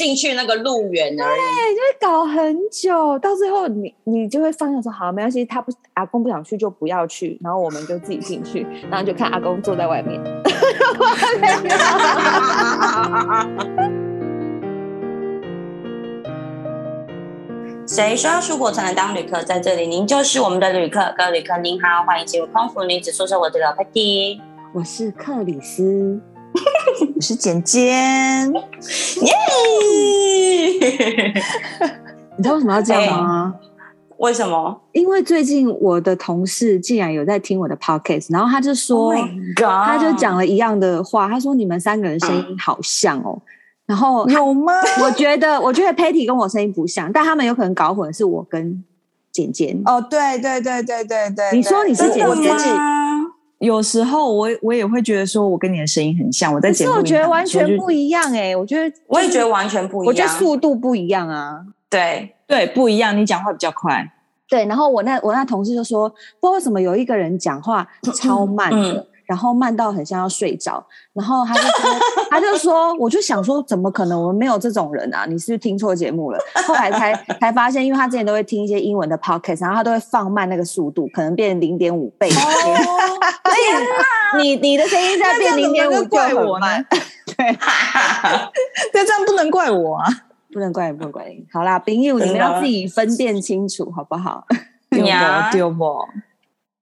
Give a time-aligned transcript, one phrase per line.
[0.00, 1.26] 进去那个路远而已，对，
[1.74, 10.18] 就会搞很久，到最后你你就会放下说好没关系，他不阿公不想去就不要去，然后我们就自己进去，然后就看阿公坐在外面。
[17.86, 19.42] 谁说要出国才能当旅客？
[19.42, 21.14] 在这里，您就是我们的旅客。
[21.18, 23.38] 各位旅客您好，欢迎进入空服女子宿舍。
[23.38, 24.40] 我是老 Patty，
[24.72, 26.18] 我是克里斯，
[27.14, 27.86] 我是简简。
[29.22, 29.32] 耶！
[32.36, 33.54] 你知道为什么要这样吗？
[34.18, 34.80] 为什么？
[34.92, 39.24] 因为最近我的同事竟然有在听我的 podcast，然后他就说，oh、
[39.56, 43.36] 他就讲了一样的话，他说你们三个人声音好像哦。
[43.36, 43.42] 嗯
[43.90, 44.72] 然后有吗？
[45.02, 48.84] 我觉得，我觉得 Patty 跟我声音不像，但他们有可能搞混是我跟
[49.32, 49.82] 简简。
[49.84, 53.09] 哦，对对对对对对，你说你是简简吗？
[53.60, 56.90] 有时候我我也会觉得说我跟你的声音很像，我在节目。
[56.90, 61.64] 可是我觉得完全不一样哎，我觉得我也觉得完全不一样，我觉得速度不一样啊。
[61.88, 64.12] 对对，不一样，你讲话比较快。
[64.48, 68.92] 对，然后我那我那同事就说，不知道为什么有一个人讲话超慢的。
[68.92, 74.20] 嗯然后慢到很像要睡着，然后他就说，他就说，我就想说，怎么可能？
[74.20, 75.24] 我们没有这种人啊！
[75.24, 76.38] 你是不是听错节目了？
[76.66, 82.28] 后来才才发现，因为他之前都会听一些英文的 podcast，然后他都会放慢那个速度，可能变零点五倍。
[82.28, 82.32] 哦，
[83.44, 86.66] 所以你你的声音在变零点五，怪我呢？
[87.36, 87.36] 对，
[88.92, 90.08] 那这样不能怪我啊，
[90.52, 91.46] 不能怪你，不能怪你。
[91.52, 94.44] 好啦，冰友，你们要自己分辨清楚，好不好？
[94.90, 96.04] 丢不丢不？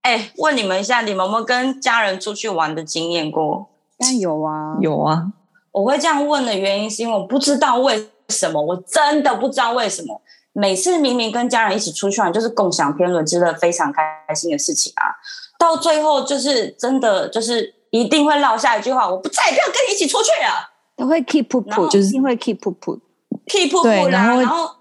[0.09, 3.69] 哎、欸，问你们一下，你们有没有跟家人出去玩的经验过？
[3.98, 5.27] 当然有啊，有啊。
[5.70, 10.19] 我会这样问的原因，是因为我不知道为什么，我真的不知道为什么。
[10.55, 15.12] 每次明明跟家人一起出去玩，就是共享天伦之乐，非常开心的事情啊。
[15.59, 20.70] 到最后，就是真的，就是一定会落下一句话：我不再也不要跟你一起出去了。
[20.97, 24.78] 都会 keep put，就是一定会 keep put，keep put，对，然后。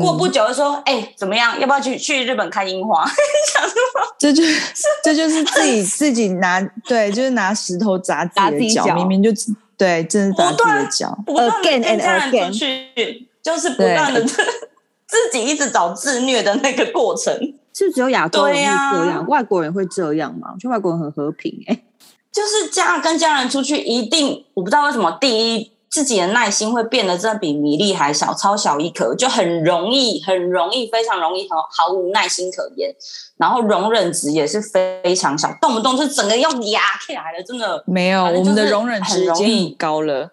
[0.00, 1.58] 过不久就说，哎、怎么样？
[1.60, 3.04] 要不要去去日本看樱花？
[3.54, 3.74] 想说
[4.18, 4.60] 这就是
[5.04, 9.30] 这就是自己自己拿对，就是拿石头砸自己的脚，明明就
[9.78, 11.18] 对，真的砸自己的脚。
[11.26, 14.20] again and again，出去就是不断的
[15.06, 17.54] 自己一直找自虐的那个过程。
[17.72, 20.48] 是只有亚洲人会这样，外国人会这样吗？
[20.54, 21.84] 我觉得外国人很和平哎、欸，
[22.32, 25.70] 就是家跟家人出去一定，我不知道为什么第一。
[25.96, 32.94] 自己的耐心会变得真的比米粒还小，超小一颗，就很容易，很容易，非常容易，毫毫无耐心可言。
[33.38, 38.24] 然后容忍值也是非常小，动不动就整个要压起来了，真的没有。
[38.24, 40.30] 我们的容忍值已经很高了，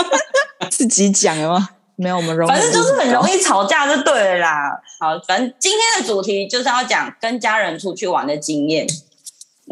[0.70, 1.70] 自己讲了吗？
[1.96, 2.48] 没有，我们容忍。
[2.48, 4.78] 反正就是很容易吵架就对了啦。
[5.00, 8.86] 好，反正今天的主题就是要讲跟家人出去玩的经验。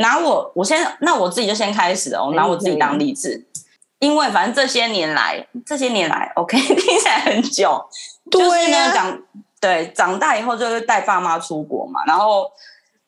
[0.01, 3.48] 拿我，我先，那我自己就先开始哦，拿我自己当例子。
[3.99, 7.85] 因为反正这些年来，这些年来， OK，听起来很久，
[8.31, 9.23] 对啊、就是呢，长
[9.61, 12.05] 对长大以后就是带爸妈出国嘛。
[12.07, 12.51] 然后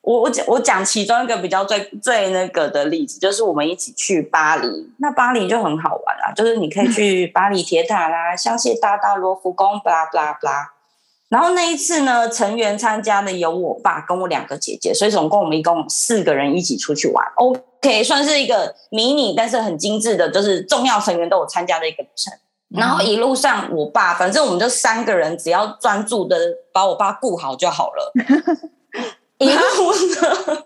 [0.01, 4.91] 我我讲我讲其中一个比较最最那个的例子，就是我们一起去巴黎。
[4.97, 10.71] 那巴黎就很好玩啦，就是你可以去巴黎铁塔啦、香榭大道、罗浮宫，巴拉巴拉巴拉。
[11.31, 17.25] 然后那一次呢，成员参加的有我爸跟我两个姐姐，所以总共我们一共四个人一起出去玩。
[17.37, 22.33] OK，算是一个迷你但是很精致的，就是重要成员都有参加的一个旅程。
[22.75, 26.37] 然后一路上，我爸反正我们就三个人，只要专注的
[26.73, 28.11] 把我爸顾好就好了。
[29.39, 30.63] 一路呢，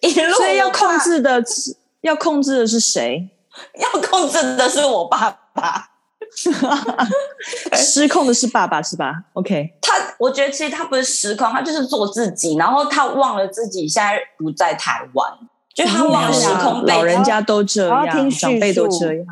[0.00, 3.28] 一路所以要控制的是要控制的是谁？
[3.78, 5.90] 要控制的是我爸爸。
[7.74, 15.32] 失控的是爸爸是吧？OK，他我觉得其实他不是失控，他就是做自己，然后他忘了自己现在不在台湾，
[15.74, 16.98] 就他忘了时空背景。
[16.98, 19.26] 老人家都这样，长辈都这样。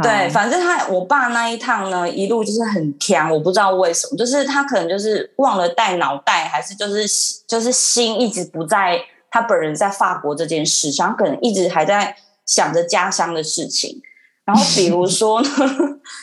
[0.00, 7.04] 对，反正他我爸那一趟呢，一路就是很强，我不知道为什么，就是他可能就是忘了带脑袋，还是就是
[7.48, 12.14] 就是心一直不在他本人在法国这件事上，可能一直还在
[12.46, 14.00] 想着家乡的事情。
[14.48, 15.48] 然后比如说呢，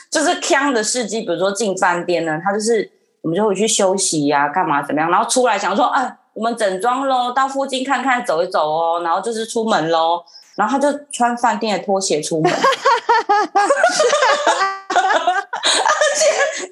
[0.10, 2.92] 就是锵的事迹，比如说进饭店呢，他就是
[3.22, 5.12] 我们就会去休息呀、啊，干嘛怎么样？
[5.12, 9.02] 然后出来想说，哎，我们整装喽，到附近看看，走一走哦。
[9.04, 10.24] 然后就是出门喽，
[10.56, 12.66] 然后他就穿饭店的拖鞋出门， 而且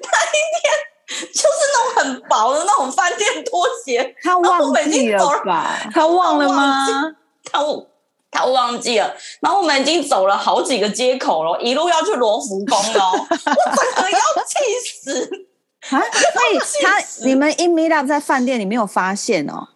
[0.02, 0.74] 那一天
[1.32, 5.78] 就是那种很薄的那种饭店拖鞋，他忘记了吧？
[5.94, 7.14] 他忘了吗？
[7.44, 7.62] 他。
[8.34, 14.58] 他忘记了，然后我们已经走了好几个街口了，一路要去罗浮宫了，我真的要气
[15.02, 15.46] 死。
[15.90, 16.00] 啊！
[16.00, 19.68] 所以他你们一 meet up 在饭店里没有发现哦？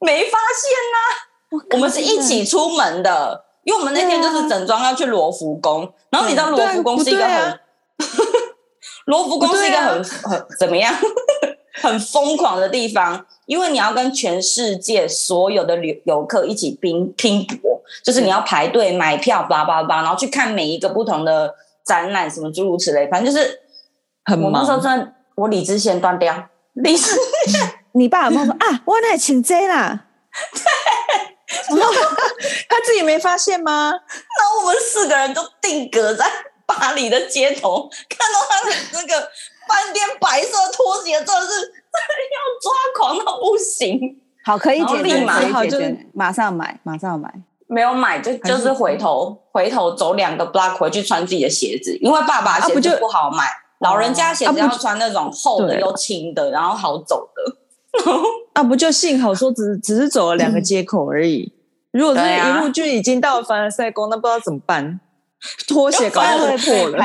[0.00, 7.60] 没发现呐、啊，我们是一起出门的，因为我们那天就是整装要去罗浮宫，然后你知道罗浮宫是一个很
[9.06, 10.92] 罗浮宫是一个很、啊、很怎么样，
[11.74, 23.60] 很疯狂的地方，因为你要跟全世界所有的旅游客一起拼拼搏，就是你要排队买票，叭叭叭，然后去看每一个不同的展览，什么诸如此类，反正就是
[24.24, 24.52] 很忙。
[24.52, 27.12] 我那时候真的，我理智线断掉，理智
[27.46, 27.78] 线。
[27.92, 28.82] 你爸有没有说啊？
[28.84, 30.06] 我来请 J 啦。
[31.68, 31.92] 然后
[32.68, 33.90] 他自己没发现吗？
[33.90, 36.24] 然后我们四个人都定格在
[36.64, 39.28] 巴黎的街头，看到他的那个
[39.70, 41.72] 斑点白色拖鞋，真的是
[42.34, 44.20] 要抓狂到不行。
[44.44, 47.32] 好，可以解决，立马好，就是马上买，马上买。
[47.68, 53.44] 没有买，就就是回头回头走两个 block 回去穿自己的鞋子，因为爸爸鞋子不好买，
[53.78, 57.56] 老人家鞋子要穿那种厚的又轻的，然后好走的。
[58.54, 61.52] 啊，不就幸好说只只是走了两个街口而已。
[61.92, 64.98] 嗯、如果是一路就已经到了凡尔赛宫，那不知道怎么办？
[65.66, 66.98] 拖鞋搞都破了。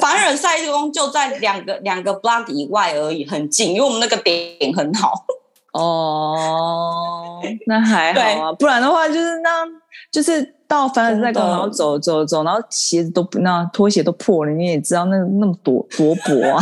[0.00, 5.12] 凡尔赛宫就在两个两个 block 以外而已，很近，因为我们那个点很好。
[5.72, 9.64] 哦，那还好啊，不然的话就是那，
[10.10, 16.58] 就是到凡尔赛宫，然后走走走，然后鞋子都不那拖鞋都破了，你也知道那那么多多薄啊，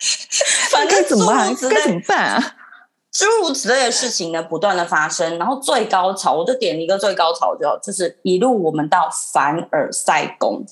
[0.72, 1.54] 反正怎么办？
[1.70, 2.56] 该怎么办啊？
[3.12, 10.64] 诸如此类的事情呢，不断的发生，然后最高潮，我就点一个最高潮就，就就是一路我们到凡尔赛宫。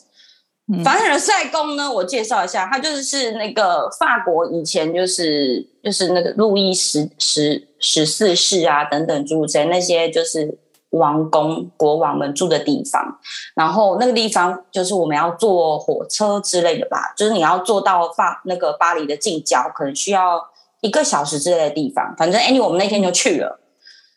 [0.72, 10.58] 嗯、凡尔赛宫呢，我介绍一下，它就是是那个法国以前就是就是那个路易十十十四世啊等等诸如此类那些就是
[10.90, 13.18] 王公国王们住的地方。
[13.54, 20.49] 然后那个地方就是我们要坐火车之类的吧，就是你要坐到法那个巴黎的近郊，可能需要。
[20.80, 23.60] 一个小时之类的地方，反正 Andy 我们那天就去了，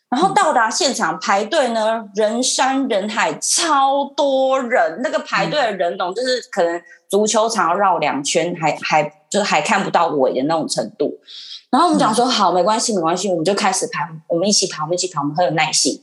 [0.08, 5.00] 然后到达现场排队呢，人山人海，超多人。
[5.02, 11.18] 那个排队的人龙就是可能足球场绕两圈还还就是还看不到尾的那种程度。
[11.70, 16.00] 然后我们讲说好，没关系，没关系，我们就开始排，我们一起排，我们一起排，我们很有耐心。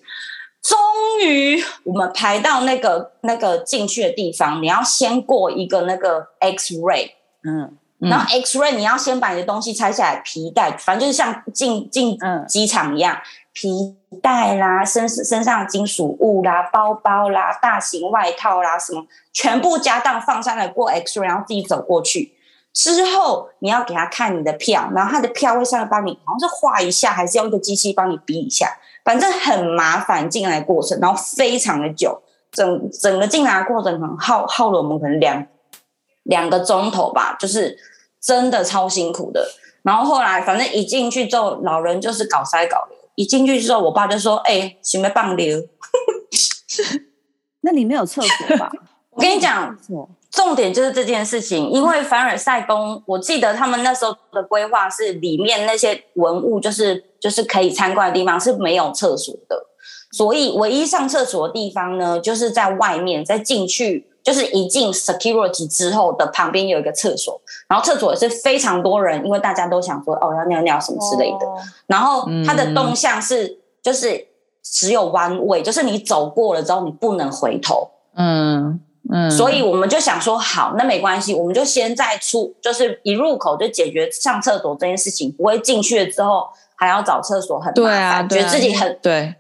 [0.62, 0.78] 终
[1.26, 7.12] 于我们排到那个那个进去的地方，你要先过一个那个 X ray，
[7.44, 7.78] 嗯。
[8.10, 12.18] 然后 X ray 你要先把你的东西拆下来，皮带，反正就是像进进
[12.48, 13.22] 机场一样，嗯、
[13.54, 22.34] 皮带啦，身身上金属物啦，包包啦，大型外套啦，什么全部家当放上来过 X ray，然后自己走过去。
[22.74, 28.68] 之后你要给他看你的票，然后他的票会上来帮你，好像是画一下，还是用一个机器帮你比一下，
[29.06, 32.20] 反正很麻烦进来过程，然后非常的久，
[32.52, 35.46] 整整个进来的过程可能耗耗了我们可能两
[36.24, 37.78] 两个钟头吧，就是。
[38.22, 39.50] 真的超辛苦的，
[39.82, 42.98] 然后后来反正一进去之后，老人就是搞塞搞流。
[43.16, 45.62] 一进去之后，我爸就说：“哎、欸，准备放流。”
[47.62, 48.72] 那里面有厕所吧？
[49.12, 49.78] 我跟你讲，
[50.32, 59.66] 重点就是这件事情，因为凡尔赛宫，我记得他们那时候的规划是里面那些文物，就是就是可以参观的地方是没有厕所的，
[60.12, 64.11] 所以唯一上厕所的地方呢，就是在外面再进去。
[64.24, 71.46] 就是一进 security 之后的旁边有一个厕所，然后厕所也是非常多人，因为大家都想说哦要尿尿什么之类的。
[71.46, 71.58] 哦、
[71.88, 74.28] 然后它的动向是就是
[74.64, 77.90] 只有 one way，就是你走过了之后你不能回头。
[78.16, 78.80] 嗯
[79.12, 79.32] 嗯。
[79.32, 89.36] 所以我们就想说好，那没关系，我们就先在出，就是一入口就解决上厕所这件事情，不会进去了之后还要找厕所很麻烦，对啊，对啊，觉得自己很对。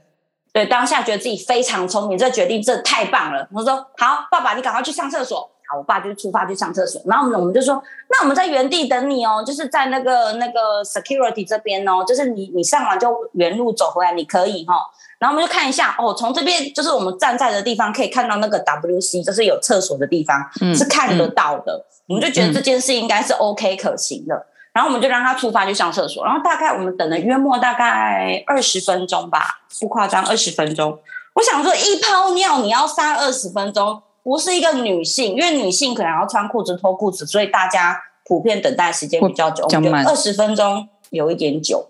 [0.54, 3.48] 对，当下觉得自己非常聪明，这决定这太棒了。
[3.54, 5.50] 我说好，爸爸，你赶快去上厕所。
[5.70, 7.02] 好，我爸就出发去上厕所。
[7.06, 14.80] 然后我们我们就说，那我们在原地等你哦，就是在那个那个 security 这边哦，就是你你上完就原路走回来，你可以哈、哦。
[15.18, 21.78] 然后我们就看一下哦，从这边就是我们站在的地方可以看到那个 WC，就是有厕所的地方，嗯、是看得到的。
[21.78, 24.46] 嗯、我们就觉得这件事应该是 OK 可行的。
[24.74, 30.98] 然后我们就让他出发去上厕所，然后大概我们等了约莫大概二十分钟吧，不夸张，二十分钟。
[31.34, 39.66] 我想说，一泡尿你要塞二十分钟，不是一个女性，因为女性可能要穿裤子脱裤子，所以大家普遍等待时间比较久。
[39.66, 41.88] 我们就二十分钟有一点久。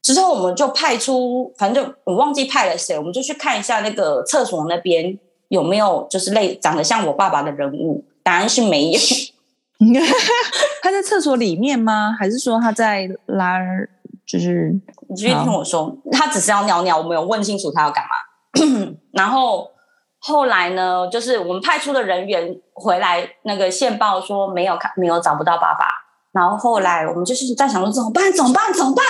[0.00, 8.04] 之后我们就派出，反正就我忘记派了谁，我们就去看一下那个厕所那边有没有就是类长得像我爸爸的人物。
[8.22, 9.00] 答案是没有。
[10.82, 12.14] 他在厕所里面吗？
[12.18, 13.58] 还是说他在拉？
[14.26, 14.74] 就是
[15.08, 18.10] 你继续听我说，他只是要尿尿，我没有问清楚他要干嘛。
[19.12, 19.70] 然后
[20.18, 25.86] 后来呢，就是我们派出的人员回来，那个线报说没有看，没有找不到爸爸。
[26.30, 28.30] 然后后来我们就是在想说怎么办？
[28.30, 28.70] 怎么办？
[28.70, 29.02] 怎么办？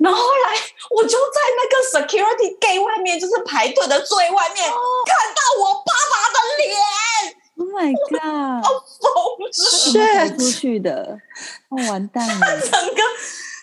[0.00, 0.52] 然后后来
[0.90, 6.76] 我就在那个 security gate 外面，就是排队的最外面，哦、看到我爸爸的脸。
[7.78, 8.64] My god！
[8.64, 11.18] 疯出去的，
[11.68, 12.46] 哦，完蛋了！
[12.60, 13.02] 整个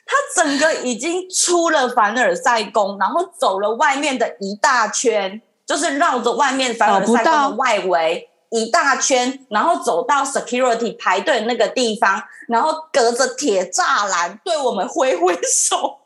[0.06, 16.00] 他整个已经出了凡尔赛宫，然后走了外面的一大圈，就是绕着外面凡尔赛宫的外围一大圈，然后走到 security 排队那个地方，然后隔着铁栅栏对我们挥挥手。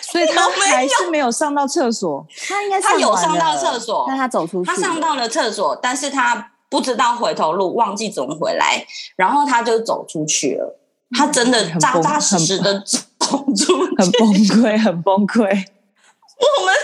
[0.00, 10.76] 所以他 还是没有上到厕所，他应该他有上到厕所，但他走出去，他上到了厕所，但是他不知道回头路，忘记怎么回来，然后他就走出去了。
[11.16, 15.44] 他真的扎扎实实的走出去，很崩溃，很崩溃。
[15.44, 16.74] 我们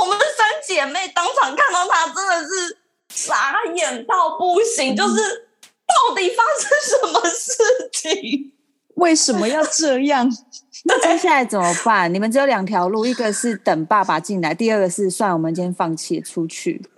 [0.00, 2.78] 我们三姐妹当场看到他，真的是
[3.12, 8.52] 傻眼到不行，就是到底发生什么事情？
[8.94, 10.30] 为什么要这样？
[10.86, 12.14] 那接下来怎么办？
[12.14, 16.88] 你们只有两条路，一个是等爸爸进来，第二个是算我们今天放弃出去。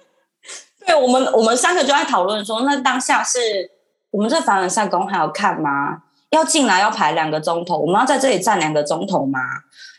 [0.90, 3.38] 对，我们我们三个就在讨论说，那当下是
[4.10, 6.02] 我们这凡尔赛宫还要看吗？
[6.30, 9.38] 要进来要排两个钟头，我们要在这里站两个钟头吗？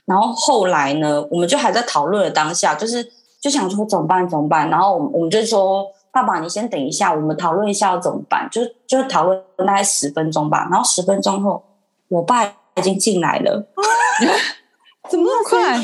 [0.05, 3.05] 然后后来呢，我们就还在讨论的当下，就是
[3.41, 4.69] 就想说怎么办怎么办？
[4.69, 8.49] 然后我们就说，爸爸你先等一下，我们讨论一下要怎么办？
[8.51, 10.67] 就就讨论大概十分钟吧。
[10.69, 11.63] 然后十分钟后，
[12.09, 12.53] 我爸。
[12.77, 13.67] 已经进来了，
[15.11, 15.77] 怎么那么快？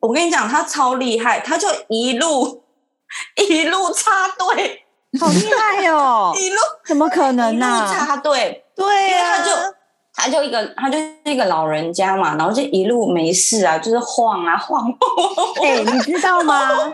[0.00, 2.62] 我跟你讲，他超厉害，他就一路
[3.48, 4.84] 一路插队，
[5.20, 6.32] 好厉害哦！
[6.38, 8.06] 一路怎么可能呢、啊？
[8.06, 9.50] 插队，对呀、啊，他就
[10.14, 14.86] 他就一个他就一个老人家嘛，然后就一路没事啊，就是晃啊晃。
[15.62, 16.92] 哎、欸，你知道吗？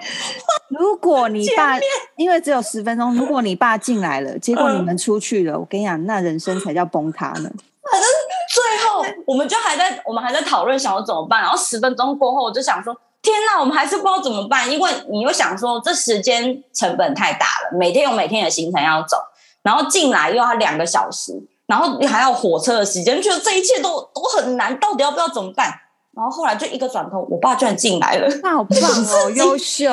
[0.71, 1.78] 如果你爸
[2.16, 7.50] 因为只有十分钟，如果你爸进来了，结果你们出去了，嗯、我跟你讲，那人生才叫崩塌呢。
[7.90, 8.09] 反正
[8.54, 11.42] 最后，我们就还在，我们还在讨论，想要怎么办。
[11.42, 14.71] 然后十分钟过后，我就想说：天哪，我们还是不知道怎么办。
[14.71, 19.17] 因为你又想说，这时间成本太大了，每天有每天的行程要走，
[19.62, 21.33] 然后进来又要两个小时，
[21.67, 25.73] 然后还要火车的时间，觉得这一切都都很难，到底要不要怎么办？
[26.14, 29.88] 然后后来就一个转头，我爸居然进来了，那好棒哦， 优秀。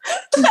[0.30, 0.42] 对，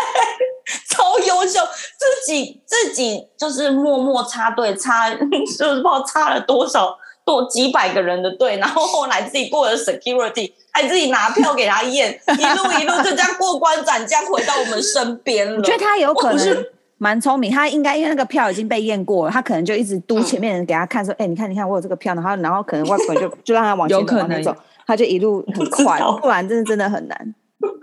[0.89, 1.60] 超优秀，
[1.98, 15.57] 自己自己就是默默插队，插 就是不知道插了多少多几百个人的队，然后后来自己过了 security，还自己拿票给他验， 一路一路就这样过关斩将回到我们身边了。
[15.57, 16.65] 我觉得他有可能
[17.00, 24.55] 蛮聪明，他应该因为那个票已经被验过了，他可能就一直督前面人给他看说，哎、嗯欸，你看你看我有这个票，然后然后可能外国人就就让他往前走，那种
[24.86, 27.36] 他就一路很快，不然真的真的很难。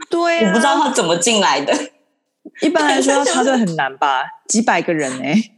[0.08, 1.74] 对、啊，我不知道他怎么进来的。
[2.60, 4.22] 一般来说，要插队很难吧？
[4.46, 5.52] 几百个人哎、欸，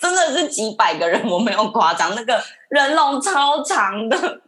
[0.00, 4.40] 真的是几百个人，我没有夸张，那个人龙超长的。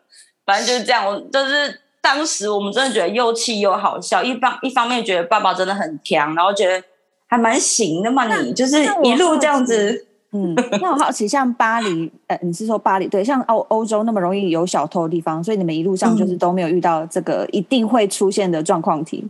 [0.47, 4.23] 反正就是这样，我就是当时我们真的觉得又气又好笑。
[4.23, 6.83] 一方一方面觉得爸爸真的很强，然后觉得
[7.27, 8.27] 还蛮行的嘛。
[8.37, 10.55] 你就是一路这样子，嗯。
[10.81, 13.07] 那我好奇，像巴黎，呃，你是说巴黎？
[13.09, 19.29] 对，像欧欧洲那么容易有小偷的地方，所以你们一路上就是都没有遇到这个一定会出现的状况题。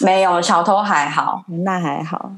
[0.00, 2.30] 没有小偷还好，那还好，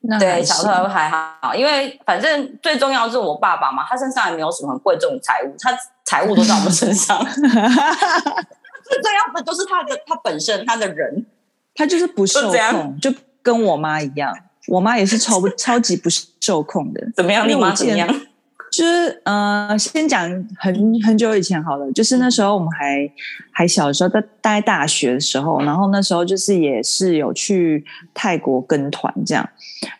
[0.00, 5.72] 那对小偷还好，因为反正最重要的是我爸爸嘛，他身上也没有什么很贵重的财物，他
[6.04, 7.18] 财物都在我们身上。
[8.88, 11.24] 最重要的就是他的他本身他的人，
[11.74, 13.12] 他就是不受控，就
[13.42, 14.36] 跟我妈一样，
[14.68, 16.08] 我妈也是超 超级不
[16.40, 17.00] 受控的。
[17.16, 17.48] 怎么样？
[17.48, 18.08] 你妈怎么样？
[18.76, 23.08] 就是呃，先讲很很久以前好了，就是那时候我们还
[23.52, 29.48] 还小的时候，在待大学的时候，然后那时候就是也是有去泰国跟团这样，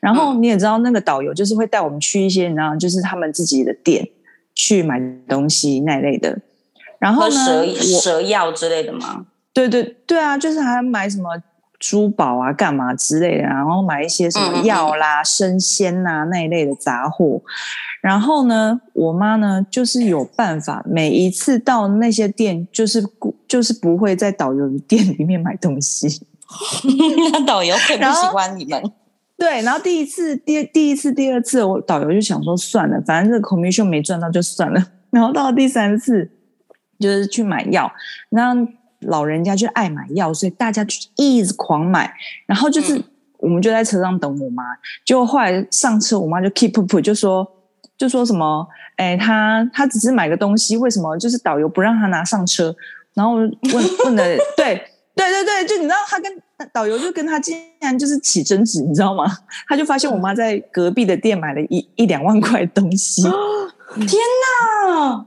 [0.00, 4.08] 然后你也知道那个导游就是会带我们去一些，你知道，就是他们自己的店
[4.56, 6.36] 去买东西那一类的，
[7.04, 9.26] 然后呢，蛇蛇药之类的吗？
[9.52, 11.28] 对对对啊，就是还买什么
[11.78, 17.42] 珠宝啊、干嘛之类的，然后买一些什么药啦、嗯、生鲜呐、啊、那一类的杂货。
[18.00, 23.04] 然后呢，我妈呢，就是有办法，每一次到那些店，就是
[23.46, 26.26] 就是不会在导游的店里面买东西。
[27.32, 28.82] 那导游会不喜欢你们？
[29.36, 34.82] 对，然后第一次、第第一次、第二次，我导游就想说算了，反正这个 commission 没赚到就算了。
[35.10, 36.28] 然后到了第三次，
[36.98, 37.90] 就是去买药，
[38.30, 38.54] 那
[39.00, 42.12] 老人家就爱买药，所以大家就一直狂买。
[42.46, 43.04] 然后就是、嗯、
[43.38, 44.64] 我们就在车上等我妈，
[45.04, 47.50] 结果后来上车，我妈就 keep up 就说。
[47.96, 52.74] 就说什么，哎，他他只是买个东西，为什么就是导游不让他拿上车？
[53.14, 53.52] 然后问
[54.04, 54.74] 问的，对
[55.14, 59.24] 对对对，就你知道，他跟导游就跟他竟然就是起争执，你知道吗？
[59.68, 63.22] 他就发现我妈在隔壁的店买了一一两万块的东西，
[63.94, 65.24] 天哪，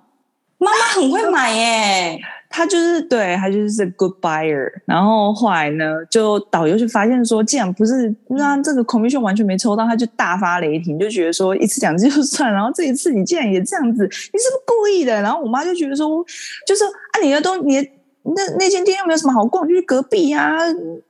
[0.58, 2.20] 妈妈很会买耶！
[2.50, 15.22] 她就是对她就是 good buyer，然后后来呢，就导游就发现说，既然不是那这个 commission 完全没抽到，他就大发雷霆，就觉得说一次两次就算， 然后这一次你竟然也这样子，你是不是故意的？
[15.22, 16.26] 然后我妈就觉得说，
[16.66, 17.97] 就是啊，你的东你。
[18.36, 20.58] 那那间店又没有什么好逛，就是隔壁啊！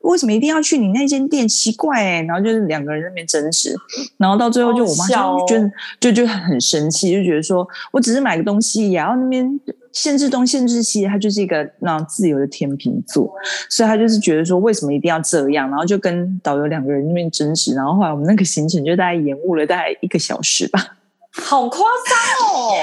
[0.02, 1.48] 为什么一定要去你那间店？
[1.48, 2.24] 奇怪哎、欸！
[2.24, 3.76] 然后就是两个人在那边争执，
[4.18, 9.60] 然后到最后就我妈就觉得就就很生气，就觉得说我只是买个东西，然后那边
[9.92, 13.34] 限制东限制西，他就是一个那种自由的天秤座，
[13.70, 15.68] 所以他就是觉得说为什么一定要这样？
[15.70, 20.98] 然后就跟导游两个人那边争执，然后后来我们那个行程就大概延误了大概一个小时吧，
[21.32, 22.74] 好夸张哦！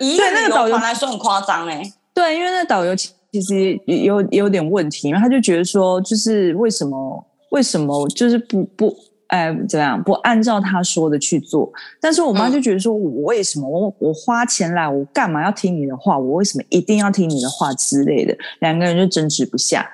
[0.00, 2.94] 以那个导游来说很夸张哎，对，因为那个导游。
[3.34, 8.94] 其实有有点问题，因为他就觉得说，就是为什么为什么就是不不
[9.26, 11.68] 哎怎么样不按照他说的去做？
[12.00, 16.16] 但是我妈就觉得说，我为什么我我花钱来，我干嘛要听你的话？
[16.16, 18.36] 我为什么一定要听你的话之类的？
[18.60, 19.84] 两个人就争执不下，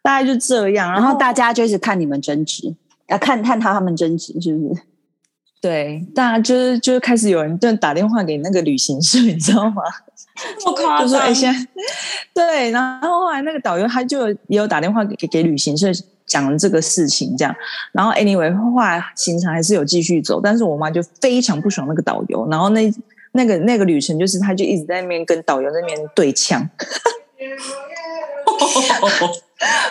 [0.00, 2.72] 大概就这样，然后，然后大家就一直看你们争执，
[3.08, 4.82] 啊，看看他他们争执是不是？
[5.60, 9.82] 对，大家就是就是开始有人就打电话给那个旅行社，你知道吗？
[10.66, 11.58] 我靠，就说哎，现在
[12.32, 15.88] 对，然后后来那个导游他就也有打电话给给旅行社
[16.26, 17.54] 讲了这个事情，这样，
[17.92, 22.92] 然后 anyway 后来行程还是有继续走，但是我妈就非常不爽那个导游，然后那
[23.32, 26.68] 那个那个旅程就是他就一直在那边跟导游那边对呛，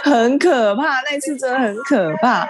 [0.03, 2.47] 很可怕，那次真的很可怕。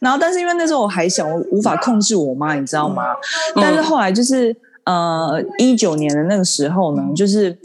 [0.00, 3.14] 然后，但是因为那时候我还小，我无法控制我妈，你知道吗？
[3.56, 7.56] 嗯、但是后来就是，呃，一九年的那个时候呢，就是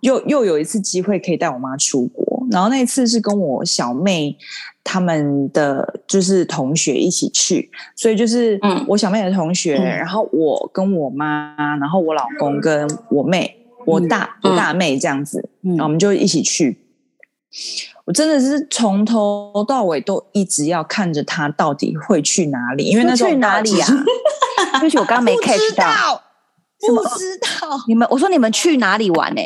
[0.00, 4.36] 又又有一次机会可以带我妈出国，然后那一次是跟我小妹
[4.82, 8.58] 他们的就是同学一起去，所以就是
[8.88, 16.78] 我小妹的同学，嗯、然后我跟我妈，然后我老公跟我妹，我大我大妹这样子，嗯、然后我们就一起去。
[18.04, 23.88] 我真的是从头到尾都一直要看着他到底会去哪里，因为那时候去哪里啊？
[24.74, 26.22] 对不起， 我刚刚没 catch 到，
[26.80, 27.78] 不知道。
[27.86, 29.40] 你们，我说你们去哪里玩呢？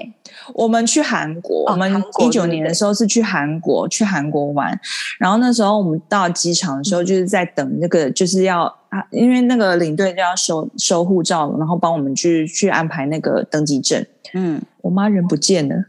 [0.54, 4.78] 我们去韩国，我们一九年的时候是去韩国，去韩国玩。
[5.18, 14.04] 然后那时候我们到机场的时候，就是在等那个，就是要啊，因为那个领队就要收收护照，然后帮我们去去安排那个登机证。
[14.34, 15.84] 嗯，我妈人不见了，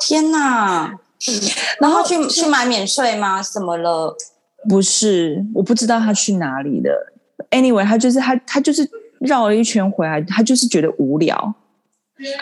[0.00, 0.98] 天哪！
[1.80, 3.42] 然后去去买免税吗？
[3.42, 4.14] 什么了？
[4.68, 7.12] 不是，我不知道他去哪里了。
[7.50, 8.86] Anyway，他就是他，他就是
[9.24, 11.54] 绕了一圈回来，他就是觉得无聊，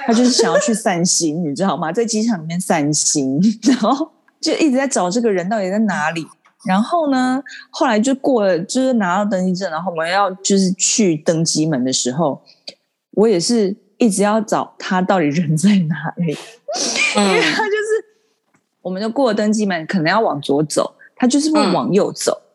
[0.06, 1.90] 他就是想要去散心，你知道吗？
[1.90, 6.26] 在机场里面散心，然后就一直在找这个人到底在哪里。
[6.66, 12.40] 然后呢，后来就过了，就是拿到登机证，然后我们要就是去登机门的时候，
[13.12, 16.36] 我也是一直要找他到底人在哪里，
[17.16, 18.12] 嗯、因为他就是。
[18.82, 22.32] 我们就过了登机门，可能要往左走，他就是会往右走。
[22.32, 22.51] 嗯、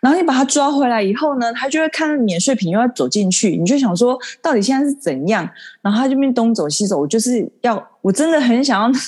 [0.00, 5.48] 然后你把他抓回来以后呢，他就会看到免税品又要走进去，你就想说到底现在是怎样？
[5.82, 8.98] 然后他就边东走西走，我就是要，我真的很想要，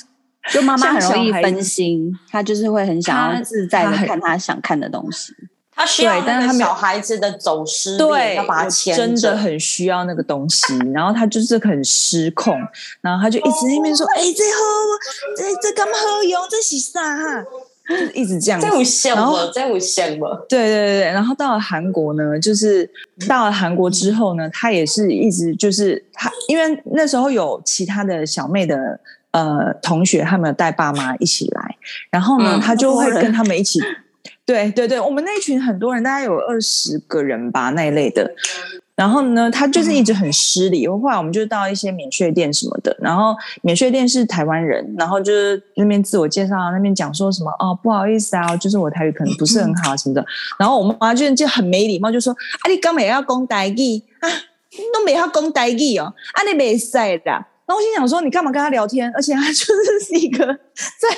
[0.53, 5.35] 就妈妈很容易分心，他就是会很想要自在的看他想看的东西。
[5.81, 10.77] 他需要，但是他小孩子的走失，对，要把他牵，真的很需要那个东西。
[10.93, 12.59] 然后他就是很失控，
[13.01, 14.61] 然后他就一直在那边说：“哎、哦欸，这喝，
[15.37, 16.43] 这这干嘛喝用？
[16.51, 17.45] 这是啥哈？”
[17.89, 18.61] 就是一直这样。
[18.61, 19.33] 这有像吗？
[19.53, 20.29] 这有像吗？
[20.49, 21.05] 对对对对。
[21.05, 22.89] 然后到了韩国呢，就是
[23.29, 31.77] 到了韩国之后呢，他也是一直就是他，因为那时候有其他的小妹的呃同学，他们有带爸妈一起来，
[32.11, 33.81] 然后呢，嗯、他就会跟他们一起。
[34.45, 38.31] 对对对，我们那群很多人，大概有二十个人吧，那一类的。
[38.99, 40.89] 然后呢，他就是一直很失礼。
[40.89, 43.33] 后来我们就到一些免税店什么的，然后
[43.63, 50.27] 免税店是台湾人，然后就是那边自我介绍，那边讲说什么哦，不好意思啊，就是我台语可能不是很好什么的。
[50.59, 54.29] 然后我妈妈就就很没礼貌，就说啊，你干嘛要讲台语啊，
[54.93, 57.45] 都没要讲台语哦，啊，你没赛的。
[57.69, 59.13] 那我心想说，你干嘛跟他聊天？
[59.15, 59.67] 而且他就
[60.03, 61.09] 是一个在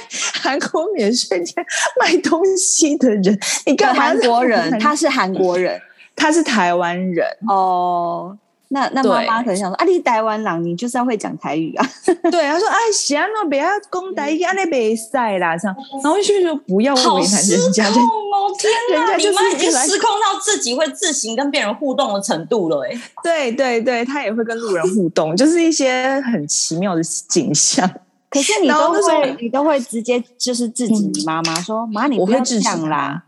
[0.42, 1.64] 韩国免税店
[2.00, 3.38] 卖东西的人。
[3.64, 4.02] 你干嘛？
[4.02, 5.80] 韩国人，他是韩国人，
[6.16, 8.36] 他是台湾人哦。
[8.72, 11.84] 那那妈妈可能想说，啊，你台湾人，你就是要会讲台语啊。
[12.30, 15.76] 对，他说，哎，行，那不要讲台语，那别赛啦，这样。
[16.04, 18.54] 然后就说不要为难人家，好失控哦！
[18.56, 22.96] 天哪，人家就是你妈已经失控到自己会自行跟别人互动的程度了，哎。
[23.24, 27.90] 对对对，他也会跟路人互动， 就是一些很奇妙的景象。
[28.28, 33.24] 可是你都会，你都会直接就是制止你妈妈说，妈，你不要这样啦。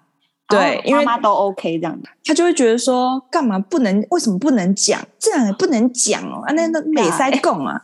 [0.52, 4.04] 对，因为都 OK 这样，他就会觉得说，干嘛不能？
[4.10, 5.00] 为什么不能讲？
[5.18, 6.42] 这样也不能讲哦。
[6.46, 7.80] 啊，那那美塞贡啊，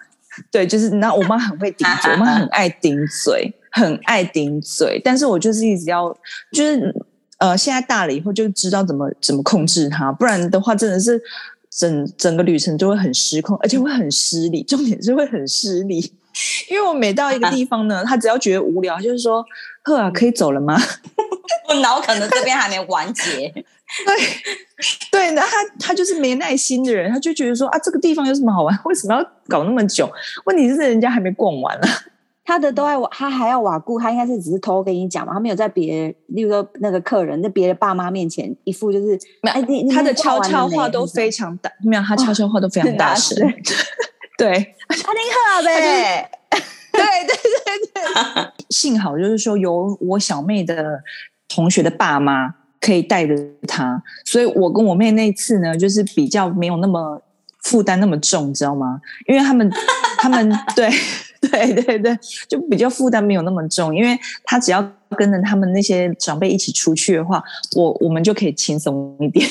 [0.50, 5.00] 对，就是那我妈很会顶嘴， 我妈很爱顶嘴，很爱顶嘴。
[5.04, 6.14] 但是我就是一直要，
[6.52, 6.94] 就是
[7.38, 11.20] 呃，现在大了以后就知道怎么怎么控制她，不然的话真的是
[11.70, 14.62] 整整个旅程就会很失控，而且会很失礼。
[14.62, 15.98] 重点是会很失礼，
[16.70, 19.44] 因为我每到一个地方呢，她只要觉得无聊，就是说
[19.88, 20.79] ：“呵啊，可以走了吗？”
[21.68, 23.53] 我脑可能这边还没完结。
[24.05, 24.16] 对
[25.11, 28.79] 对，那他他就是没耐心的人，他就觉得说啊，这个地方有什么好玩？
[28.85, 30.11] 为什么要搞那么久？
[30.44, 31.88] 问题是人家还没逛完呢，
[32.44, 43.37] 他的都爱瓦，他还要瓦顾，他应该是只是偷偷跟你讲嘛，他没有在别，例如说那个客人在别的爸妈面前一副就是，哎，他的悄悄话都非常大，没有，他悄悄话都非常 大声，
[44.37, 45.70] 对，他挺好的，
[47.02, 51.00] 对对对对， 幸好就是说有我小妹的
[51.48, 52.54] 同学的爸妈。
[52.80, 53.34] 可以带着
[53.66, 57.20] 她，所以我跟我妹那次呢，就是比较没有那么
[57.64, 59.00] 负担那么重，你知道吗？
[59.26, 59.68] 因为他们，
[60.16, 60.88] 他们对
[61.40, 62.16] 对对对，
[62.48, 64.80] 就比较负担没有那么重，因为他只要
[65.16, 67.42] 跟着他们那些长辈一起出去的话，
[67.74, 69.44] 我我们就可以轻松一点，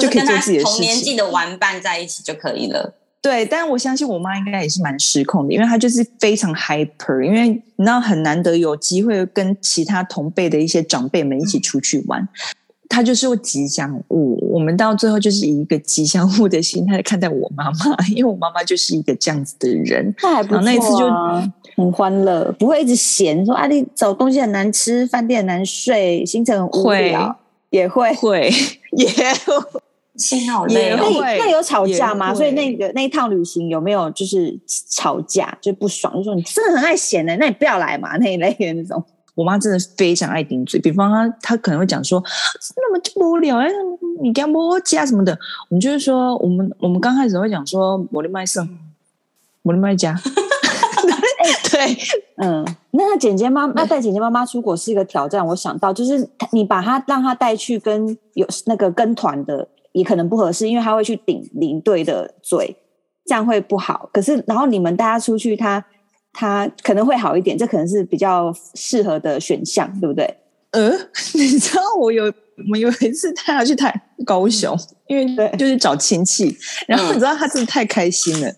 [0.00, 0.76] 就可以做自己的事情。
[0.76, 2.94] 同年纪的玩伴在一起就可以了。
[3.22, 12.26] 对，但我相信我妈应该也是蛮失控的，因为她就是非常 hyper，因为你知道很难得有机会跟其他同辈的一些长辈们一起出去玩。
[12.88, 20.12] 她就是会吉祥物，我们到最后就是以一个吉祥物的心态看待我妈妈，因为我妈妈就是一个这样子的人。
[20.22, 21.08] 那还不错啊，那一次就
[21.76, 27.34] 很欢乐，不会一直嫌说啊，你找东西很难吃，饭店很难睡，行程很无聊，会
[27.70, 28.50] 也会会
[28.96, 29.80] 也会
[30.16, 30.94] 心好累。
[30.96, 31.02] 那
[31.38, 32.34] 那有吵架吗？
[32.34, 34.58] 所以那个那一趟旅行有没有就是
[34.90, 39.02] 吵架就不爽，就说你真的很爱闲的，那你不要来嘛 那一类的那种。
[39.36, 42.22] 我妈真的非常爱顶嘴，比方她她可能会讲说，
[42.76, 43.68] 那么无聊哎，
[44.20, 45.32] 你干嘛加什么的？
[45.70, 48.68] 我们就是说，我们我们刚开始会讲说，我的麦胜，
[49.62, 50.14] 我的麦家，
[51.70, 51.96] 对，
[52.36, 55.46] 嗯，那姐姐妈那带姐姐妈妈出国是一个挑战。
[55.46, 62.76] 我想到就是你把她让她带去跟有那个跟团的也可能不合适，因为他会去顶领队的嘴，
[63.24, 64.08] 这样会不好。
[64.12, 65.84] 可是然后你们带她出去，他。
[66.32, 70.32] 他可能会好一点，这可能是比较适合的选项，对不对？
[70.70, 70.88] 呃，
[71.34, 72.32] 你知道我有
[72.70, 73.92] 我有一次带他去台
[74.24, 74.72] 高雄，
[75.08, 78.48] 因为就是找亲戚，然后你知道他真的太开心了，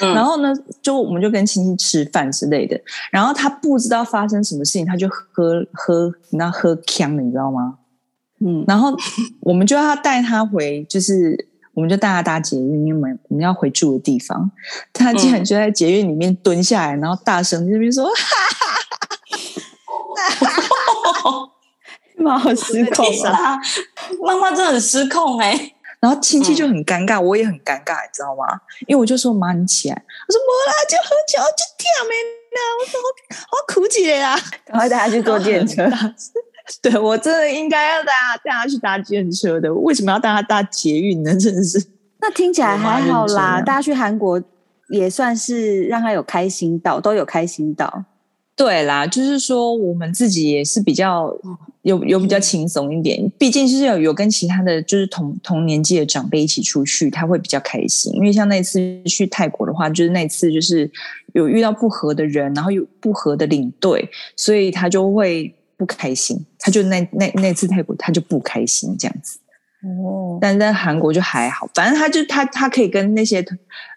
[0.00, 7.78] 嗯、然后呢，就我们就跟亲戚吃饭之类的，然后他不知道发生什么事情，他就喝喝，你知道喝呛了，你知道吗？
[8.40, 8.94] 嗯，然后
[9.40, 11.48] 我们就要带他回，就是。
[11.74, 14.50] 我们就带他搭捷运，因为我们我们要回住的地方。
[14.92, 18.12] 他竟然就在捷运里面蹲下来，然后大声在那边说：“哈
[18.58, 18.76] 哈
[20.34, 21.50] 哈哈哈！”
[22.18, 23.56] 妈好失控啊！
[24.26, 25.74] 妈妈真的很失控哎、欸。
[26.00, 28.60] 然后亲戚就很尴尬，我也很尴尬，你知道吗？
[28.88, 29.94] 因为我就说：“妈，你起来。”
[30.26, 32.10] 我说：“没啦，就喝酒就跳没
[32.56, 32.98] 啦。”我说
[33.38, 35.88] ：“好好苦姐啊！”赶快带他去坐电车。
[36.82, 41.34] 对，我真的应该要带他带他去搭捷运车的，为什么要带他搭捷运呢？
[41.40, 41.82] 真的是，
[42.20, 43.60] 那听起来还好啦。
[43.62, 44.42] 大家去韩国
[44.90, 48.04] 也算是让他有开心到，都有开心到。
[48.54, 51.32] 对啦，就是说我们自己也是比较
[51.82, 58.12] 有有比较轻松一点，毕竟是有有跟其他的就是同同年纪的长辈一起出去，他会比较开心。
[58.14, 60.90] 因为像那次去泰国的话，就是那次就是
[61.32, 65.54] 有遇到不合的人，然后有不合的领队，所以他就会。
[65.78, 69.38] 不开心，他就那那那次泰国他就不开心这样子，
[69.82, 73.42] 哦，但在韩国就还好，反正他就他他可以跟那些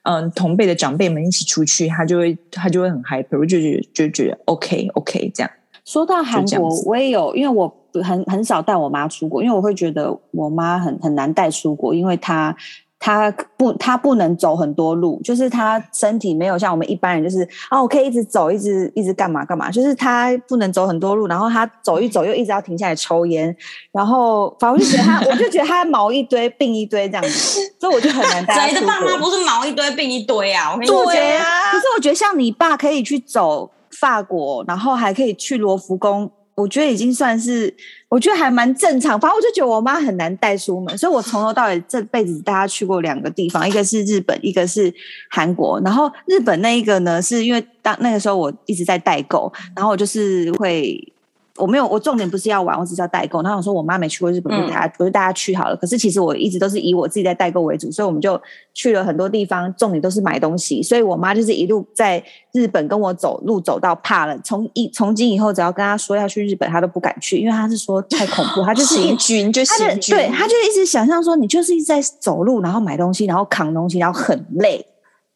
[0.04, 5.52] 嗯同辈的长辈们一起出去，他就会他就会很 happy，我就觉得就觉得 OK OK 这样。
[5.84, 7.68] 说到韩国，我也有，因为我
[8.04, 12.56] 很很少带我妈出国，因为我会觉得我妈很很难带出国，因为她。
[13.04, 23.54] 他不，他不能走很多路，就是他身体没有像我们一般人，就是哦，我可以一直走，一直一直干嘛干嘛，就是他不能走很多路，然后他走一走又一直要停下来抽烟，
[23.92, 28.68] 然后反正我就觉得他，我就觉得他毛一堆，病一堆这样子，所以我就很难带他。
[28.68, 30.72] 谁的爸妈不是毛一堆，病一堆啊？
[30.72, 31.72] 我跟你说，对啊。
[31.72, 36.30] 可是我觉得像你爸可以去走法国，然后还可以去罗浮宫。
[36.54, 37.74] 我觉得已经算是，
[38.12, 39.20] 我觉得还蛮正常。
[39.20, 44.94] 反正我就觉得我妈很难带出门，所以我从头到尾这辈子带她去过两个地方，一个是日本，一个是
[45.30, 45.80] 韩国。
[45.80, 51.11] 然后日本那一个呢，是因为当那个时候我一直在代购，然后我就是会。
[51.58, 53.42] 我没有，我重点不是要玩，我只是要代购。
[53.42, 55.76] 然后我说我妈没去过日本，就带她，我就带她去好了。
[55.76, 58.40] 可是其实我一直都是以我自己在代购为主，所以我们就
[58.74, 60.82] 去了很多地方，重点都是买东西。
[60.82, 64.38] 所以我妈就是一路在日本跟我走路走到怕了。
[64.44, 74.86] 从一从今以后，只要跟她说要去日本，她都不敢去，因为她是说太恐怖，她就 是行军就行军，对，她就一直想象说你就是一直在走路，然后买东西，然后扛东西，然后很累。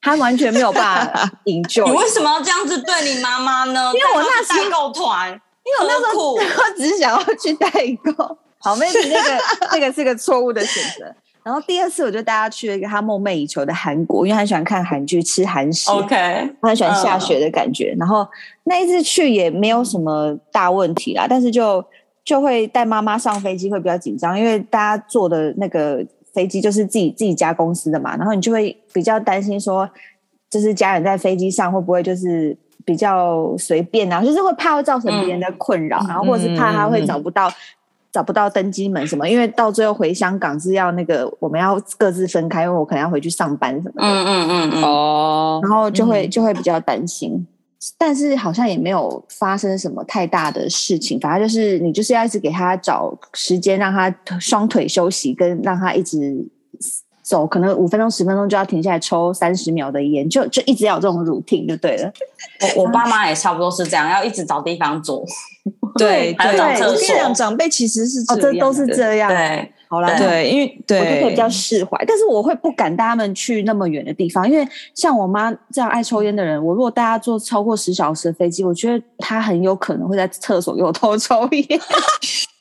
[0.02, 1.84] 他完全没有办法 营救。
[1.84, 3.92] 你为什么要这样子对你妈妈呢？
[3.92, 6.40] 因为我那时候代购团，因为我那时候我
[6.78, 7.70] 只是想要去代
[8.16, 8.38] 购。
[8.60, 11.14] 好，maybe 那个那个是个错误的选择。
[11.44, 15.92] 然后第二次，我就带他去了一个他梦寐以求的韩国，因为他很喜欢看韩剧、吃韩食。
[15.92, 16.16] OK，
[16.60, 17.94] 他很喜欢下雪的感觉。
[17.94, 18.00] Uh.
[18.00, 18.28] 然后
[18.64, 21.86] 那一次去也没有什么大问题啦，但是就
[22.24, 29.88] 就会带妈妈上飞机会比较紧张，因为大家坐的那个飞机就是自己自己家公司的嘛，然后你就会比较担心说，
[30.50, 37.52] 就是家人在飞机上会不会就是比较随便啊，就是会怕会造成别人的困扰，嗯、然后或者是怕他会找不到。
[38.12, 44.08] 找不到登机门什么，因为到最后回香港是要那个我们要各自分开，因为我可能要回去上班什么的。
[44.08, 47.48] 嗯嗯嗯哦，然后就会就会比较担心，嗯、
[47.98, 56.48] 但是好像也没有发生什么太大的事情，反正就是你就是要一直给他找时间，让他双腿休息，跟让他一直
[57.26, 62.12] 走，可能五分钟十分钟就要停下来抽三十秒的烟，就就一直要有这种 routine 就对了。
[62.76, 65.26] 我我爸妈也差不多是这样，要一直找地方坐。
[65.98, 66.52] 对 对，
[66.84, 69.32] 我跟你讲，长辈其实是哦，这都是这样。
[69.32, 71.98] 对，好啦，对，因为对，我就可以比较释怀。
[72.06, 81.66] 但是我会不敢带他们去那么远的地方，因为像我妈这样爱抽烟的人，我如果带她坐超过十小时的飞机，我觉得她很有可能会在厕所给我偷抽烟。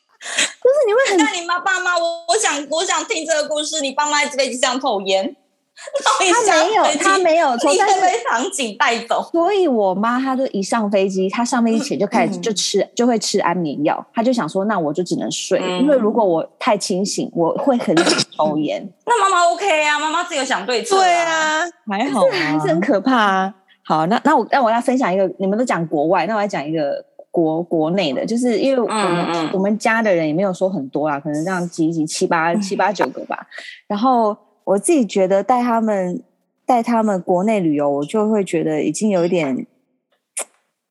[0.62, 5.36] 就是你会很，那你妈爸妈，我我想我想听这个故事，你爸妈在 飞机上抽烟。
[5.76, 6.18] 他
[6.54, 9.28] 没有，他没有从但是被场景带走。
[9.32, 14.06] 所以我妈她就一上飞机，她上飞机前就开始就吃，嗯、就会吃安眠药。
[14.14, 18.88] 她就想说，那我就只能睡，嗯、因为如果我太清醒，我会很想抽烟。
[19.04, 20.94] 那妈妈 OK 啊，妈妈自己有想对策。
[20.96, 23.54] 对啊，还好，还是很可怕啊。
[23.84, 33.46] 好，那那我那我要分享一个，你们都讲国外，那我来讲一个国国内的，就是因为我们嗯嗯我们家的人也没有说很多啦，可能这样挤挤七八七八九个吧，
[33.88, 34.36] 然后。
[34.66, 36.22] 我自己觉得带他们
[36.64, 39.54] 带他们国内旅游，我就会觉得已经有一点，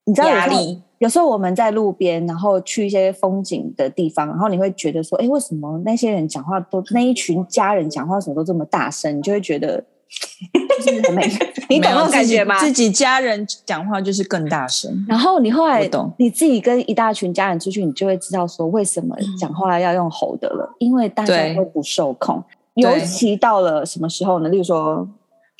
[0.04, 0.80] 你知道压力。
[0.98, 9.18] 有时候我们在路边，然后去一些风景的地方，然后你会觉得说，哎，为什么那些人讲话都那一群家人讲话什么都这么大声？
[9.18, 9.84] 你就会觉得。
[11.68, 12.58] 你懂那种感觉吗？
[12.58, 15.04] 自己家人讲话就是更大声。
[15.08, 20.74] 然后你后来懂你自己跟一大群家人出去，你就会知道说，为什么讲话要用吼的了？
[20.78, 22.42] 因为大家都不受控。
[22.74, 24.48] 尤其到了什么时候呢？
[24.48, 25.08] 例如说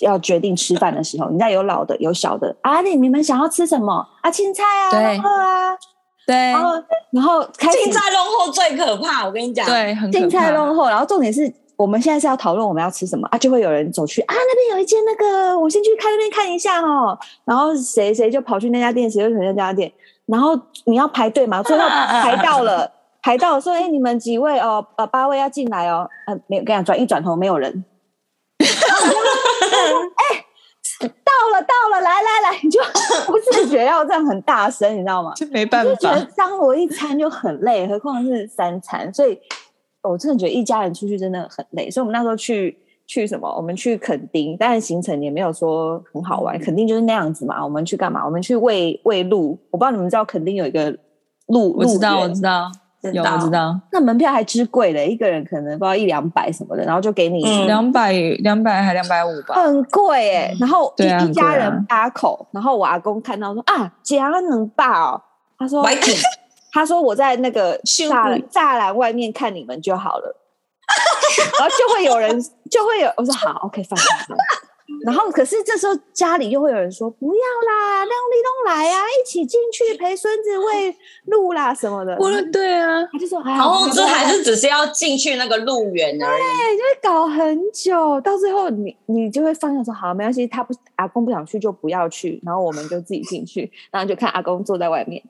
[0.01, 4.31] 要决定吃饭的时候，你家有老的有小的啊，你你们想要吃什么啊？
[4.31, 5.77] 青菜啊，对啊，
[6.27, 6.73] 对，然后
[7.13, 10.11] 然后青菜弄后最可怕，我跟你讲，对，很。
[10.11, 17.19] 青菜弄后，然后重点是我们现在是要讨论我们要吃什么啊，就会有人走去啊，那边有一间那个，我先去看那边看一下哦。
[17.45, 19.93] 然后谁谁就跑去那家店，谁就跑去那家店，
[20.27, 22.91] 然后你要排队嘛，最后排到了。
[23.25, 24.87] 排到说：“哎、欸，你们几位哦？
[24.97, 26.07] 呃，八位要进来哦。
[26.27, 27.83] 呃，没有，跟你讲，转一转头没有人。
[28.61, 28.67] 哎、
[31.01, 32.79] 欸，到了，到了，来来来，你就
[33.25, 35.33] 不自觉要这样很大声，你知道吗？
[35.37, 35.91] 就没办法。
[35.95, 39.41] 就觉得当我一餐就很累，何况是三餐，所以
[40.09, 41.91] 我真的觉得一家人出去真的很累。
[41.91, 43.49] 所以我们那时候去去什么？
[43.57, 46.59] 我们去垦丁，但是行程也没有说很好玩。
[46.59, 47.65] 垦丁就是那样子嘛。
[47.65, 48.25] 我们去干嘛？
[48.25, 49.59] 我们去喂喂鹿。
[49.71, 50.97] 我不知道你们知道垦丁有一个
[51.49, 52.71] 鹿，我知道，我知道。”
[53.13, 60.57] 有我知道，那门票还之贵的，一个人可能不知道一两百什么的，然后就给你两百两百还两百五吧，很贵哎、欸。
[60.59, 65.23] 然后一、啊、一家人八口，然后我阿公看到说啊，加能爆，
[65.59, 65.85] 他说
[66.75, 70.37] 他说我在那个栅栅栏外面看你们就好了，
[71.59, 74.09] 然后就会有人就会有我说好，OK，放心。
[75.05, 95.23] 然后，可是这时候家里又会有人说：“不要啦，让立东来啊，一起进去陪孙子喂鹿啦什么的。”我说对啊，他就说：“然后这还是只是要进去那个鹿园而已。”对，就会搞很久，到最后你你就会放下说：“好，没关系，他不阿公不想去就不要去，然后我们就自己进去，然后就看阿公坐在外面。”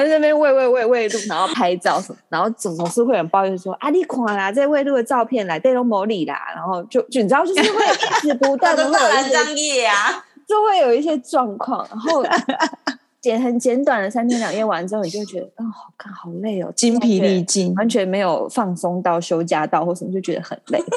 [0.00, 7.84] 哦，在那边喂喂喂喂鹿，然后拍照什么， 然后总总是会有人抱怨说：“啊，你垮啦，这喂鹿的照片来对都没理啦。”然后就就你知道，就是会
[8.24, 11.86] 一直不断的 会有一些商业啊，就会有一些状况。
[11.90, 12.24] 然后
[13.20, 20.82] 简很简短的三天两夜完之后，你就会觉得啊、哦，好看好累哦，精疲力尽，完全没有放松到休假到或什么，就觉得很累。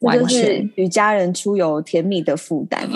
[0.00, 2.88] 这就是与家人出游甜蜜的负担。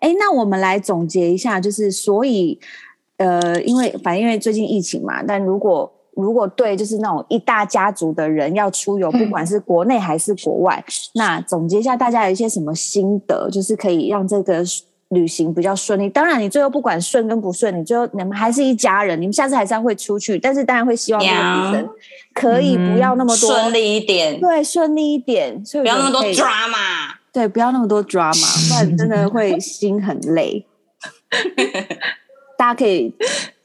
[0.00, 2.60] 哎，那我们来总结一下，就是所以，
[3.18, 14.64] 呃，因为反正因为最近疫情嘛，但如果如果对就是那种一大家族的人要出游，不管是国内还是国外，嗯、那总结一下大家有一些什么心得，就是可以让这个
[15.10, 16.08] 旅行比较顺利。
[16.08, 20.38] 当然，你最后不管顺跟不顺，你最后你们还是一家人，你们下次还是要会出去。
[20.38, 21.22] 但是当然会希望
[22.34, 30.66] 可以不要那么多顺利一点，对，顺利一点，所以不要那么多 drama，对，不要那么多 drama，不然真的会心很累。
[32.56, 33.14] 大家可以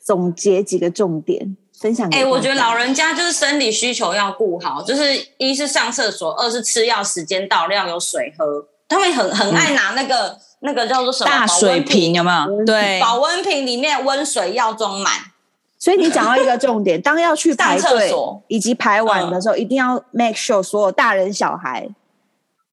[0.03, 1.57] 总结几个重点。
[1.79, 5.03] 分享给哎、欸，我觉得老人家就是生理需求要顾好，就是
[5.39, 8.67] 一是上厕所，二是吃药时间到，要有水喝。
[8.87, 12.63] 他们很很爱拿那个、嗯、那个叫做什么大水瓶，有没有？
[12.65, 15.11] 对，保温瓶里面温水要装满。
[15.79, 18.13] 所以你讲到一个重点，当要去排队
[18.47, 21.89] 以及排完的时候，嗯、一定要 make sure 所有大人小孩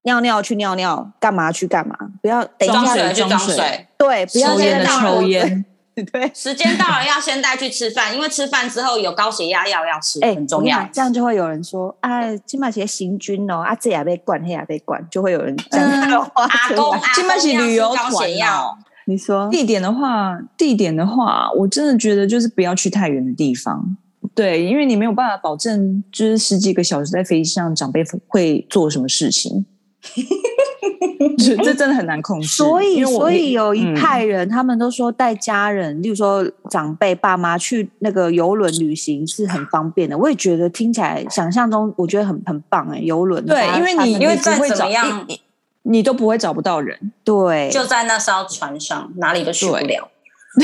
[0.03, 5.65] 尿尿去尿尿，干嘛去干嘛，不要等一下装水去装水，对，不要抽烟的抽烟。
[6.11, 10.87] 对，时间到了要先带去吃饭，因为吃饭之后有高血压药要吃，欸、很重要。
[10.91, 16.45] 这样就会有人说：“啊，金马鞋行军哦，啊这也被灌，那也被灌。”就会有人讲这个话。
[16.45, 18.09] 阿公，金马是旅游团
[18.41, 18.77] 哦。
[19.05, 23.97] 你说地点的话，地点的话，我真的觉得就是不要去太远的地方。
[24.35, 29.65] 对，因为你没有办法保证，就是十几个小时在飞机上，长辈会做什么事情。
[31.37, 40.17] 这这真的很难控制，所以所以有一派人，嗯、他们都说带家人，例如说长辈、爸妈去那个游轮旅行是很方便的。
[40.17, 45.41] 我也觉得听起来，想象中我觉得很很棒哎，游轮对，因为你因为再怎么样你，
[45.83, 50.09] 你都不会找不到人，对，就在那艘船上，哪里都去不了，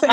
[0.00, 0.08] 对。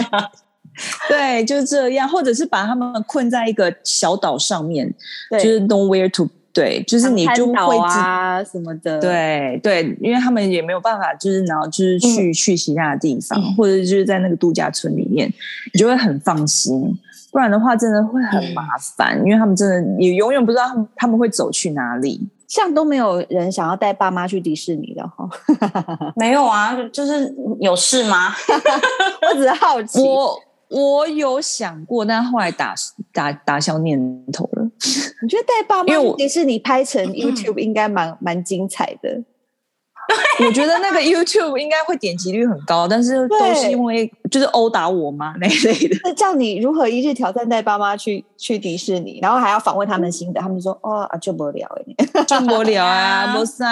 [1.07, 4.91] 对，就这样，或者是把他们困在一个小岛上面，
[5.31, 6.27] 就是 nowhere to。
[6.53, 15.27] 对，就是你就会啊什么的，对对，因为他们也没有办法，就是然后就是去、嗯、去其他的地方，或者就是在那个度假村里面，
[15.73, 16.97] 你就会很放心。
[17.31, 18.63] 不然的话，真的会很麻
[18.95, 22.29] 烦，嗯、因为他们真的也永远不知道他们他们会走去哪里。
[22.47, 25.27] 像都没有人想要带爸妈去迪士尼的哈，
[26.15, 28.31] 没有啊，就是有事吗？
[29.27, 29.99] 我只是好奇。
[30.03, 30.37] 我
[30.69, 32.73] 有想过，但后来打
[33.11, 33.99] 打打消念
[34.31, 34.63] 头了。
[35.23, 39.23] 我觉得带爸妈去迪士尼拍成 YouTube 应该蛮蛮精彩的。
[40.45, 45.97] 我觉得那个 YouTube 应该会点击率很高，但是都是因为就是殴打我妈 那一类的。
[46.03, 51.65] 那叫你如何一日挑战带爸妈去去迪士尼，然后还要访问他们新的，他们说哦啊就不聊
[51.97, 53.65] 哎，就不聊啊，无啥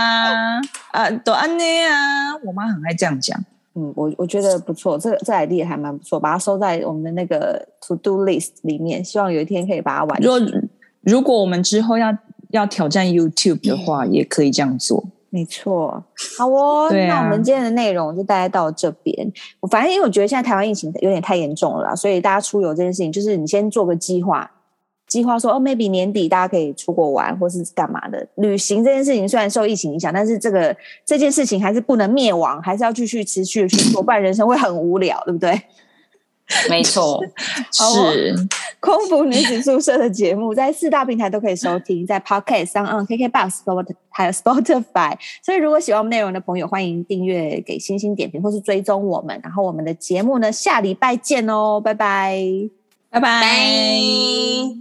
[0.91, 3.37] 啊，都安内啊，我妈很爱这样讲。
[3.73, 10.29] 嗯，我我觉得不错，这个这 idea 还蛮不错，把它收在我们的那个 to do list 里面，希望有一天可以把它完成。
[10.29, 10.61] 如果
[11.01, 12.15] 如果我们之后要
[12.49, 15.03] 要挑战 YouTube 的话，嗯、也可以这样做。
[15.29, 16.03] 没错，
[16.37, 19.31] 好哦，啊、那我们今天的内容就大概到这边。
[19.61, 24.51] 我反正因为我觉得现在台湾疫情有点太严重了啦，所以大家出游这件事情，就是你先做个计划。
[25.11, 28.25] 计划说哦，maybe 年底大家可以出国玩，或是干嘛的？
[28.35, 30.73] 旅行这件事情虽然受疫情影响，但是这个
[31.05, 35.61] 这件事情还是不能灭亡，还是要继续持续的去做，不然人生会很无聊，对不对？
[36.69, 37.21] 没错，
[37.71, 38.35] 是
[38.79, 43.59] 空服女子宿舍的节目，在四大平台都可以收听，在 Podcast、SoundOn、KKBox
[44.09, 45.17] 还有 Spotify。
[45.43, 49.37] 所以如果喜欢我们内容的朋友，欢迎订阅、给星星点评，或是追踪我们。
[49.43, 52.37] 然后我们的节目呢，下礼拜见哦，拜拜，
[53.09, 54.80] 拜拜。